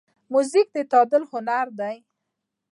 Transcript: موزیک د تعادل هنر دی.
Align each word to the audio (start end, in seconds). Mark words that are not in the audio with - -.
موزیک 0.31 0.67
د 0.75 0.77
تعادل 0.91 1.23
هنر 1.31 1.67
دی. 1.79 1.95